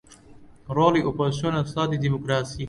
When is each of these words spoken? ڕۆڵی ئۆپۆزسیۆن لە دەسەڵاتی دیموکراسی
ڕۆڵی 0.75 1.05
ئۆپۆزسیۆن 1.05 1.53
لە 1.57 1.61
دەسەڵاتی 1.65 2.01
دیموکراسی 2.03 2.59